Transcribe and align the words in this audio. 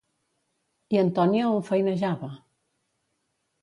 I 0.95 1.01
Antònia 1.03 1.51
on 1.53 1.63
feinejava? 1.71 2.35